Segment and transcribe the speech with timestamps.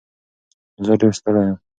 [0.85, 1.57] زه ډېر ستړی یم.